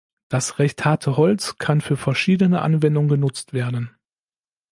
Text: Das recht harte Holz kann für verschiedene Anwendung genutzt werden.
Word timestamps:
Das 0.29 0.57
recht 0.57 0.83
harte 0.83 1.15
Holz 1.15 1.59
kann 1.59 1.79
für 1.79 1.95
verschiedene 1.95 2.63
Anwendung 2.63 3.07
genutzt 3.07 3.53
werden. 3.53 3.95